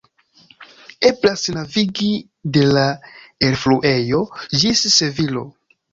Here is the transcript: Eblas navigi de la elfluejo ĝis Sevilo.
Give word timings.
Eblas 1.09 1.43
navigi 1.57 2.09
de 2.57 2.63
la 2.79 2.85
elfluejo 3.51 4.23
ĝis 4.63 4.83
Sevilo. 4.97 5.45